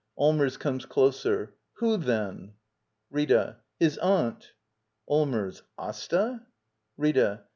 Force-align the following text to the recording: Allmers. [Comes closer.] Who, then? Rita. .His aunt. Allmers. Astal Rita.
Allmers. 0.17 0.57
[Comes 0.57 0.85
closer.] 0.87 1.53
Who, 1.73 1.95
then? 1.95 2.53
Rita. 3.11 3.57
.His 3.79 3.99
aunt. 3.99 4.53
Allmers. 5.07 5.61
Astal 5.77 6.43
Rita. 6.97 7.43